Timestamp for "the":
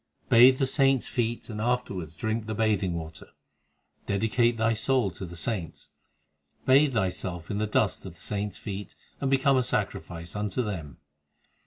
0.57-0.65, 2.47-2.55, 5.27-5.35, 7.59-7.67, 8.15-8.19